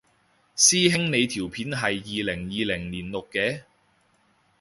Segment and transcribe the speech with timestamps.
[0.55, 3.61] 師兄你條片係二零二零年錄嘅？